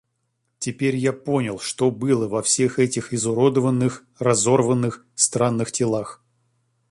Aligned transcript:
Теперь 0.57 0.95
я 0.95 1.13
понял, 1.13 1.59
что 1.59 1.91
было 1.91 2.27
во 2.27 2.41
всех 2.41 2.79
этих 2.79 3.13
изуродованных, 3.13 4.03
разорванных, 4.17 5.05
странных 5.13 5.71
телах. 5.71 6.23